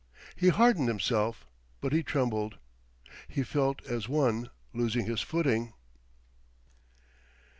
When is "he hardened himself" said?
0.35-1.45